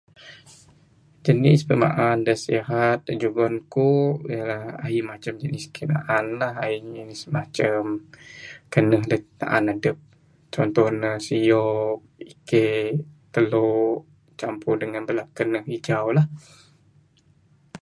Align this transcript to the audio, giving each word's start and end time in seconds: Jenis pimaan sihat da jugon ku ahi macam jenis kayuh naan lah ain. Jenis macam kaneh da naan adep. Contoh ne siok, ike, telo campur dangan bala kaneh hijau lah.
Jenis 1.25 1.61
pimaan 1.69 2.19
sihat 2.45 2.97
da 3.07 3.13
jugon 3.21 3.55
ku 3.73 3.89
ahi 4.85 4.99
macam 5.11 5.33
jenis 5.43 5.65
kayuh 5.73 5.89
naan 5.95 6.25
lah 6.39 6.51
ain. 6.65 6.83
Jenis 6.97 7.23
macam 7.35 7.81
kaneh 8.73 9.03
da 9.09 9.17
naan 9.39 9.65
adep. 9.73 9.97
Contoh 10.53 10.87
ne 11.01 11.11
siok, 11.27 11.95
ike, 12.33 12.65
telo 13.33 13.65
campur 14.39 14.75
dangan 14.81 15.03
bala 15.07 15.23
kaneh 15.37 15.63
hijau 15.71 16.05
lah. 16.17 16.27